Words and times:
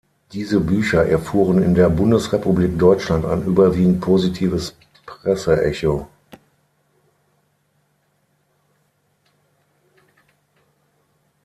Diese 0.33 0.59
Bücher 0.59 1.03
erfuhren 1.05 1.61
in 1.61 1.75
der 1.75 1.87
Bundesrepublik 1.87 2.79
Deutschland 2.79 3.23
ein 3.23 3.43
überwiegend 3.43 4.01
positives 4.01 4.75
Presseecho. 5.05 6.07